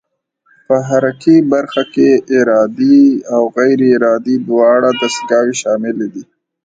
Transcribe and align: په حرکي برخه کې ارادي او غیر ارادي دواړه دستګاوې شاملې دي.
په 0.67 0.75
حرکي 0.89 1.35
برخه 1.53 1.83
کې 1.93 2.09
ارادي 2.37 3.01
او 3.33 3.41
غیر 3.57 3.79
ارادي 3.95 4.35
دواړه 4.47 4.89
دستګاوې 5.01 5.53
شاملې 5.61 6.07
دي. 6.13 6.23